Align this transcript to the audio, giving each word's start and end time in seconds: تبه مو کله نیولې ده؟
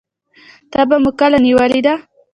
تبه 0.71 0.95
مو 1.03 1.11
کله 1.19 1.37
نیولې 1.45 1.79
ده؟ 1.85 1.95